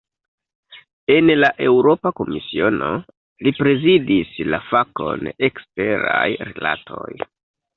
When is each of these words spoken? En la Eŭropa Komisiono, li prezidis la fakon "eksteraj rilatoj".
En 1.15 1.27
la 1.41 1.51
Eŭropa 1.65 2.11
Komisiono, 2.21 2.89
li 3.49 3.53
prezidis 3.59 4.33
la 4.55 4.61
fakon 4.73 5.31
"eksteraj 5.51 6.27
rilatoj". 6.51 7.09